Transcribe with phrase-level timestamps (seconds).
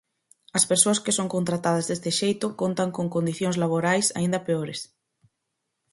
[0.57, 4.79] As persoas que son contratadas deste xeito contan con condicións laborais aínda peores.